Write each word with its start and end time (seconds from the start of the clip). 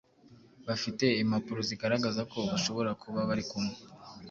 bafite 0.67 1.05
impapuro 1.23 1.59
zigaragaza 1.69 2.21
ko 2.31 2.37
bashobora 2.51 2.91
kuba 3.01 3.19
barikumwe 3.29 3.75